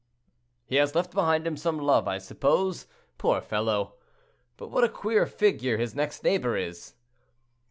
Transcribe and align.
"He 0.65 0.77
has 0.77 0.95
left 0.95 1.11
behind 1.13 1.45
him 1.45 1.55
some 1.55 1.77
love, 1.77 2.07
I 2.07 2.17
suppose, 2.17 2.87
poor 3.19 3.39
fellow. 3.39 3.97
But 4.57 4.71
what 4.71 4.83
a 4.83 4.89
queer 4.89 5.27
figure 5.27 5.77
his 5.77 5.93
next 5.93 6.23
neighbor 6.23 6.57
is." 6.57 6.95